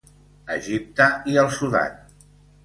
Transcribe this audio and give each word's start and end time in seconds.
Egipte 0.55 1.07
i 1.35 1.37
el 1.43 1.51
Sudan. 1.59 2.01